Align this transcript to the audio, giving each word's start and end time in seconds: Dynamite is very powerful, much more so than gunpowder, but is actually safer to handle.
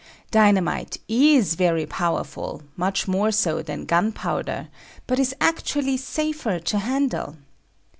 Dynamite 0.31 0.97
is 1.07 1.53
very 1.53 1.85
powerful, 1.85 2.63
much 2.75 3.07
more 3.07 3.31
so 3.31 3.61
than 3.61 3.85
gunpowder, 3.85 4.69
but 5.05 5.19
is 5.19 5.35
actually 5.39 5.97
safer 5.97 6.57
to 6.57 6.79
handle. 6.79 7.35